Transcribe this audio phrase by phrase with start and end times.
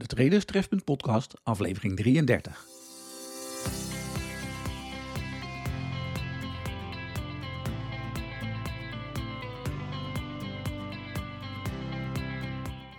[0.00, 2.66] de Traders Trefpunt podcast, aflevering 33.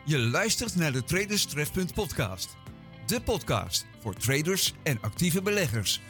[0.05, 2.57] Je luistert naar de Traders Trefpunt podcast.
[3.05, 6.01] De podcast voor traders en actieve beleggers.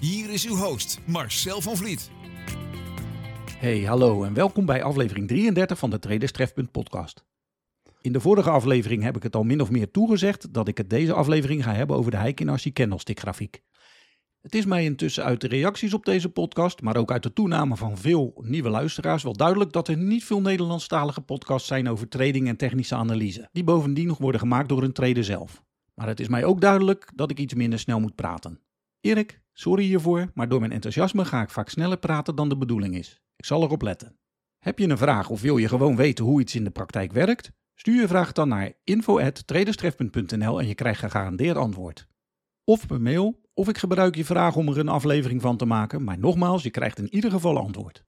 [0.00, 2.10] Hier is uw host Marcel van Vliet.
[3.56, 7.24] Hey, hallo en welkom bij aflevering 33 van de Traders Trefpunt podcast.
[8.02, 10.90] In de vorige aflevering heb ik het al min of meer toegezegd dat ik het
[10.90, 13.62] deze aflevering ga hebben over de Heikin-Ashi candlestick grafiek.
[14.40, 17.76] Het is mij intussen uit de reacties op deze podcast, maar ook uit de toename
[17.76, 22.48] van veel nieuwe luisteraars wel duidelijk dat er niet veel Nederlandstalige podcasts zijn over trading
[22.48, 25.62] en technische analyse, die bovendien nog worden gemaakt door een trader zelf.
[25.94, 28.60] Maar het is mij ook duidelijk dat ik iets minder snel moet praten.
[29.00, 32.96] Erik, sorry hiervoor, maar door mijn enthousiasme ga ik vaak sneller praten dan de bedoeling
[32.96, 33.22] is.
[33.36, 34.18] Ik zal erop letten.
[34.58, 37.52] Heb je een vraag of wil je gewoon weten hoe iets in de praktijk werkt?
[37.82, 42.06] Stuur je vraag dan naar info.traderstref.nl en je krijgt gegarandeerd antwoord.
[42.64, 46.04] Of per mail, of ik gebruik je vraag om er een aflevering van te maken,
[46.04, 48.04] maar nogmaals, je krijgt in ieder geval antwoord.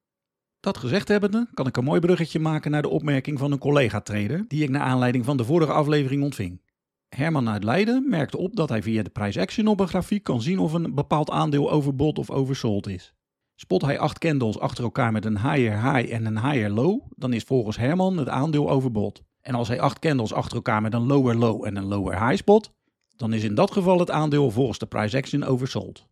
[0.61, 4.45] Dat gezegd hebbende, kan ik een mooi bruggetje maken naar de opmerking van een collega-trader
[4.49, 6.63] die ik naar aanleiding van de vorige aflevering ontving.
[7.09, 10.43] Herman uit Leiden merkte op dat hij via de price action op een grafiek kan
[10.43, 13.15] zien of een bepaald aandeel overbought of oversold is.
[13.55, 17.33] Spot hij acht candles achter elkaar met een higher high en een higher low, dan
[17.33, 19.23] is volgens Herman het aandeel overbought.
[19.45, 22.37] En als hij acht candles achter elkaar met een lower low en een lower high
[22.37, 22.73] spot,
[23.17, 26.07] dan is in dat geval het aandeel volgens de price action oversold.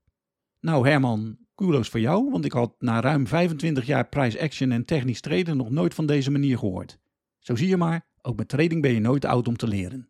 [0.61, 4.85] Nou Herman, kudos voor jou, want ik had na ruim 25 jaar price action en
[4.85, 6.99] technisch traden nog nooit van deze manier gehoord.
[7.39, 10.09] Zo zie je maar, ook met trading ben je nooit oud om te leren.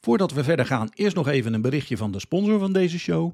[0.00, 3.32] Voordat we verder gaan, eerst nog even een berichtje van de sponsor van deze show.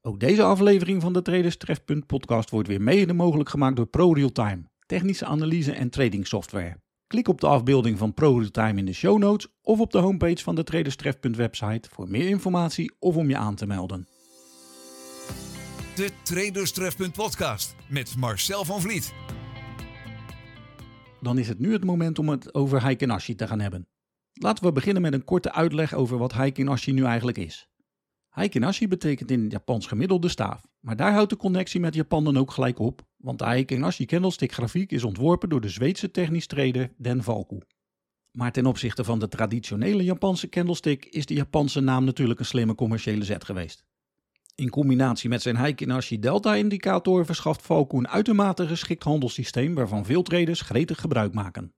[0.00, 4.62] Ook deze aflevering van de Traders Trefpunt podcast wordt weer mede mogelijk gemaakt door ProRealTime,
[4.86, 6.76] technische analyse en trading software.
[7.08, 10.54] Klik op de afbeelding van ProRealTime in de show notes of op de homepage van
[10.54, 14.08] de Traderstref.website website voor meer informatie of om je aan te melden.
[15.94, 19.14] De Traders Trefpunt podcast met Marcel van Vliet.
[21.20, 23.88] Dan is het nu het moment om het over Heiken-Ashi te gaan hebben.
[24.32, 27.68] Laten we beginnen met een korte uitleg over wat Heiken-Ashi nu eigenlijk is.
[28.28, 32.36] Heiken-Ashi betekent in het Japans gemiddelde staaf, maar daar houdt de connectie met Japan dan
[32.36, 36.92] ook gelijk op, want de Heiken-Ashi candlestick grafiek is ontworpen door de Zweedse technisch trader
[36.96, 37.58] Den Valku.
[38.30, 42.74] Maar ten opzichte van de traditionele Japanse candlestick is de Japanse naam natuurlijk een slimme
[42.74, 43.84] commerciële zet geweest.
[44.54, 50.60] In combinatie met zijn Heikin-Ashi Delta-indicator verschaft Valku een uitermate geschikt handelssysteem waarvan veel traders
[50.60, 51.72] gretig gebruik maken.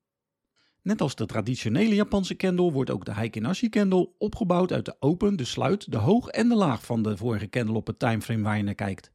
[0.83, 5.37] Net als de traditionele Japanse candle wordt ook de Heikin-Ashi candle opgebouwd uit de open,
[5.37, 8.57] de sluit, de hoog en de laag van de vorige candle op het timeframe waar
[8.57, 9.13] je naar kijkt.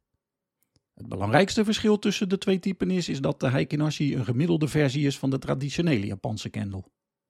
[0.95, 5.17] Het belangrijkste verschil tussen de twee typen is, dat de Heikin-Ashi een gemiddelde versie is
[5.19, 6.83] van de traditionele Japanse candle.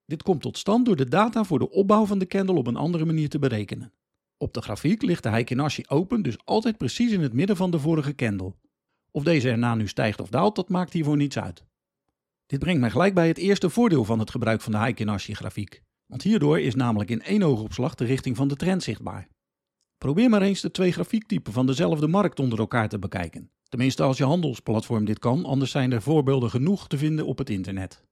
[0.06, 2.76] Dit komt tot stand door de data voor de opbouw van de candle op een
[2.76, 3.94] andere manier te berekenen.
[4.38, 7.80] Op de grafiek ligt de Heikin-Ashi open dus altijd precies in het midden van de
[7.80, 8.56] vorige candle.
[9.12, 11.64] Of deze erna nu stijgt of daalt, dat maakt hiervoor niets uit.
[12.46, 15.82] Dit brengt mij gelijk bij het eerste voordeel van het gebruik van de Heikin-Ashi grafiek.
[16.06, 19.28] Want hierdoor is namelijk in één oogopslag de richting van de trend zichtbaar.
[19.98, 23.50] Probeer maar eens de twee grafiektypen van dezelfde markt onder elkaar te bekijken.
[23.70, 27.50] Tenminste als je handelsplatform dit kan, anders zijn er voorbeelden genoeg te vinden op het
[27.50, 28.04] internet.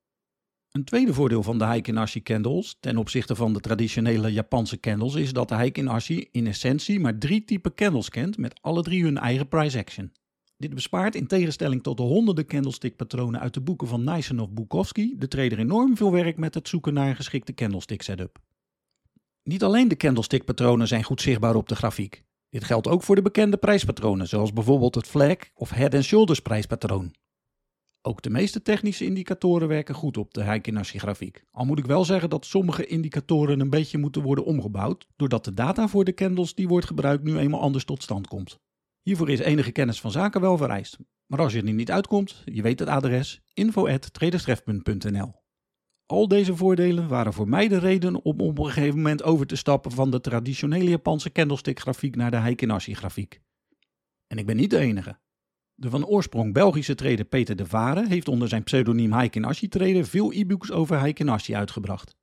[0.71, 5.33] Een tweede voordeel van de Heikin-Ashi candles ten opzichte van de traditionele Japanse candles is
[5.33, 9.47] dat de Heikin-Ashi in essentie maar drie typen candles kent met alle drie hun eigen
[9.47, 10.11] price action.
[10.57, 15.13] Dit bespaart in tegenstelling tot de honderden candlestick-patronen uit de boeken van Nyssen of Bukowski
[15.17, 18.39] de trader enorm veel werk met het zoeken naar een geschikte candlestick setup.
[19.43, 22.23] Niet alleen de candlestick-patronen zijn goed zichtbaar op de grafiek.
[22.53, 27.13] Dit geldt ook voor de bekende prijspatronen, zoals bijvoorbeeld het flag of head shoulders prijspatroon.
[28.01, 31.45] Ook de meeste technische indicatoren werken goed op de Heikin-Ashi grafiek.
[31.51, 35.53] Al moet ik wel zeggen dat sommige indicatoren een beetje moeten worden omgebouwd, doordat de
[35.53, 38.59] data voor de candles die wordt gebruikt nu eenmaal anders tot stand komt.
[39.01, 40.97] Hiervoor is enige kennis van zaken wel vereist.
[41.25, 45.42] Maar als je er niet uitkomt, je weet het adres info.traderstref.nl.
[46.05, 49.55] Al deze voordelen waren voor mij de reden om op een gegeven moment over te
[49.55, 53.41] stappen van de traditionele Japanse candlestick grafiek naar de Heikin-Ashi grafiek.
[54.27, 55.19] En ik ben niet de enige.
[55.75, 60.31] De van oorsprong Belgische trader Peter de Vare heeft onder zijn pseudoniem Heikin-Ashi trader veel
[60.31, 62.15] e-books over Heikin-Ashi uitgebracht.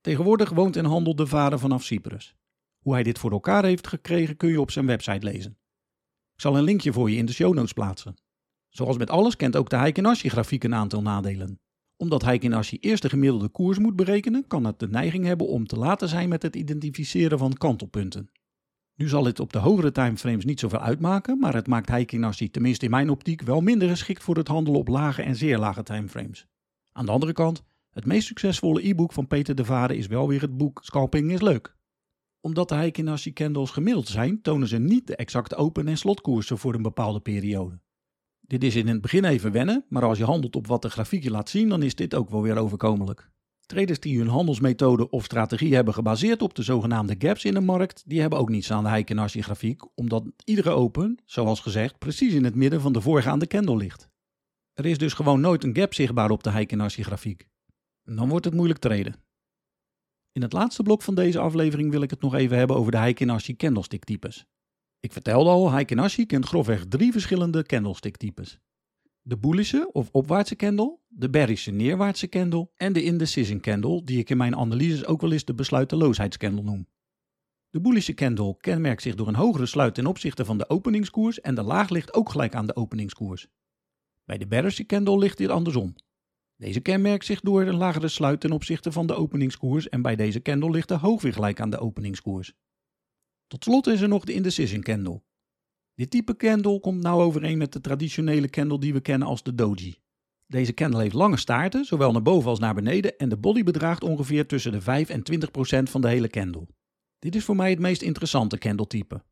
[0.00, 2.34] Tegenwoordig woont en handelt de Vare vanaf Cyprus.
[2.78, 5.58] Hoe hij dit voor elkaar heeft gekregen kun je op zijn website lezen.
[6.34, 8.14] Ik zal een linkje voor je in de show notes plaatsen.
[8.68, 11.60] Zoals met alles kent ook de Heikin-Ashi grafiek een aantal nadelen.
[12.02, 15.76] Omdat Heikin-Ashi eerst de gemiddelde koers moet berekenen, kan het de neiging hebben om te
[15.76, 18.30] laten zijn met het identificeren van kantelpunten.
[18.94, 22.84] Nu zal het op de hogere timeframes niet zoveel uitmaken, maar het maakt Heikin-Ashi tenminste
[22.84, 26.46] in mijn optiek wel minder geschikt voor het handelen op lage en zeer lage timeframes.
[26.92, 30.40] Aan de andere kant, Het meest succesvolle e-book van Peter de Vade is wel weer
[30.40, 31.76] het boek Scalping is leuk.
[32.40, 36.74] Omdat de Heikin candles gemiddeld zijn, tonen ze niet de exacte open- en slotkoersen voor
[36.74, 37.80] een bepaalde periode.
[38.46, 41.22] Dit is in het begin even wennen, maar als je handelt op wat de grafiek
[41.22, 43.30] je laat zien, dan is dit ook wel weer overkomelijk.
[43.66, 48.02] Traders die hun handelsmethode of strategie hebben gebaseerd op de zogenaamde gaps in de markt,
[48.06, 52.44] die hebben ook niets aan de Heikin grafiek, omdat iedere open, zoals gezegd, precies in
[52.44, 54.08] het midden van de voorgaande candle ligt.
[54.72, 57.48] Er is dus gewoon nooit een gap zichtbaar op de Heikin grafiek.
[58.04, 59.14] Dan wordt het moeilijk traden.
[60.32, 62.98] In het laatste blok van deze aflevering wil ik het nog even hebben over de
[62.98, 64.46] Heikin candlestick types.
[65.02, 68.58] Ik vertelde al, Heikin kent grofweg drie verschillende candlestick types.
[69.22, 74.30] De bullische of opwaartse candle, de bearische neerwaartse candle en de indecision candle, die ik
[74.30, 76.86] in mijn analyses ook wel eens de besluiteloosheidscandle noem.
[77.70, 81.54] De bullische candle kenmerkt zich door een hogere sluit ten opzichte van de openingskoers en
[81.54, 83.46] de laag ligt ook gelijk aan de openingskoers.
[84.24, 85.94] Bij de bearische candle ligt dit andersom.
[86.56, 90.42] Deze kenmerkt zich door een lagere sluit ten opzichte van de openingskoers en bij deze
[90.42, 92.54] candle ligt de hoog weer gelijk aan de openingskoers.
[93.52, 95.22] Tot slot is er nog de indecision candle.
[95.94, 99.54] Dit type candle komt nauw overeen met de traditionele candle die we kennen als de
[99.54, 99.98] doji.
[100.46, 104.02] Deze candle heeft lange staarten, zowel naar boven als naar beneden, en de body bedraagt
[104.04, 106.66] ongeveer tussen de 5 en 20 procent van de hele candle.
[107.18, 109.22] Dit is voor mij het meest interessante candletype.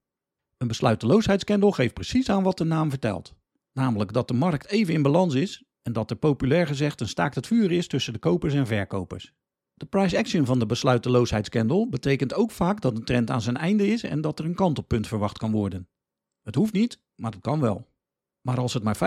[0.57, 3.35] Een besluiteloosheidscandle geeft precies aan wat de naam vertelt.
[3.73, 7.35] Namelijk dat de markt even in balans is en dat er populair gezegd een staakt
[7.35, 9.33] het vuur is tussen de kopers en verkopers.
[9.81, 13.87] De price action van de besluiteloosheidscandle betekent ook vaak dat een trend aan zijn einde
[13.87, 15.89] is en dat er een kantelpunt verwacht kan worden.
[16.43, 17.89] Het hoeft niet, maar het kan wel.
[18.41, 18.99] Maar als het maar 50%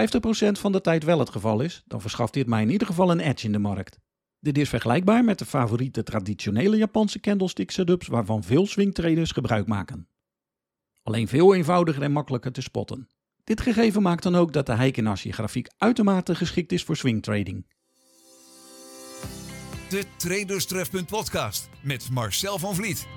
[0.51, 3.19] van de tijd wel het geval is, dan verschaft dit mij in ieder geval een
[3.19, 3.99] edge in de markt.
[4.39, 10.07] Dit is vergelijkbaar met de favoriete traditionele Japanse candlestick setups waarvan veel swingtraders gebruik maken.
[11.03, 13.09] Alleen veel eenvoudiger en makkelijker te spotten.
[13.43, 17.65] Dit gegeven maakt dan ook dat de Heikin grafiek uitermate geschikt is voor swingtrading.
[19.93, 23.07] De Traderstrefpunt podcast met Marcel van Vliet.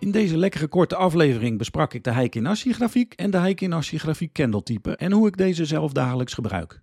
[0.00, 4.96] In deze lekkere korte aflevering besprak ik de Heikin grafiek en de Heikin grafiek candletype
[4.96, 6.82] en hoe ik deze zelf dagelijks gebruik.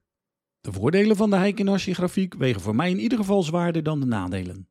[0.61, 4.05] De voordelen van de Heikin grafiek wegen voor mij in ieder geval zwaarder dan de
[4.05, 4.69] nadelen.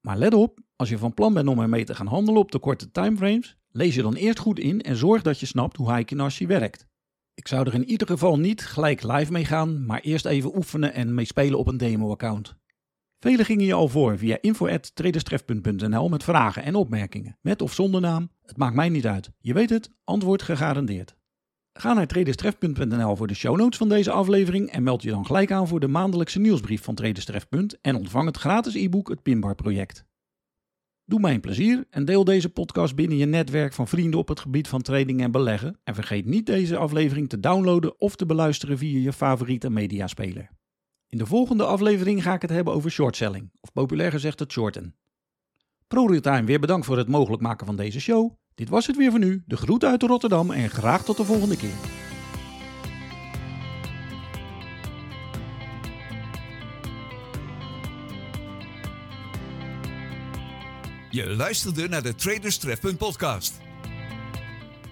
[0.00, 2.58] Maar let op, als je van plan bent om ermee te gaan handelen op de
[2.58, 6.30] korte timeframes, lees je dan eerst goed in en zorg dat je snapt hoe Heikin
[6.46, 6.90] werkt.
[7.42, 10.94] Ik zou er in ieder geval niet gelijk live mee gaan, maar eerst even oefenen
[10.94, 12.56] en mee spelen op een demo-account.
[13.18, 18.30] Velen gingen je al voor via info.traderstref.nl met vragen en opmerkingen, met of zonder naam.
[18.42, 19.30] Het maakt mij niet uit.
[19.38, 21.16] Je weet het, antwoord gegarandeerd.
[21.72, 25.52] Ga naar traderstref.nl voor de show notes van deze aflevering en meld je dan gelijk
[25.52, 27.46] aan voor de maandelijkse nieuwsbrief van Traderstref.
[27.80, 30.04] en ontvang het gratis e-book Het Pinbar Project.
[31.04, 34.40] Doe mij een plezier en deel deze podcast binnen je netwerk van vrienden op het
[34.40, 35.78] gebied van trading en beleggen.
[35.84, 40.50] En vergeet niet deze aflevering te downloaden of te beluisteren via je favoriete mediaspeler.
[41.08, 44.96] In de volgende aflevering ga ik het hebben over shortselling, of populair gezegd het shorten.
[45.88, 48.32] ProRealtime weer bedankt voor het mogelijk maken van deze show.
[48.54, 49.42] Dit was het weer voor nu.
[49.46, 52.10] De groet uit Rotterdam en graag tot de volgende keer.
[61.12, 63.60] Je luisterde naar de Traders Trefpunt podcast.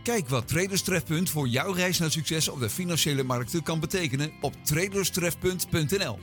[0.03, 4.33] Kijk wat Traders Trefpunt voor jouw reis naar succes op de financiële markten kan betekenen
[4.41, 6.19] op traderstrefpunt.nl.